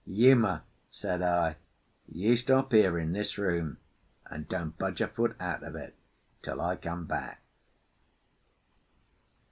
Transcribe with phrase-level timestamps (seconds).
[0.09, 1.57] "Uma," said I,
[2.07, 3.77] "you stop here in this room,
[4.25, 5.93] and don't budge a foot out of it
[6.41, 7.39] till I come back."